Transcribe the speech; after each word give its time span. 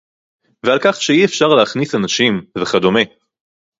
ועל 0.65 0.79
כך 0.83 1.01
שאי-אפשר 1.01 1.47
להכניס 1.47 1.95
אנשים 1.95 2.45
וכדומה 2.57 3.01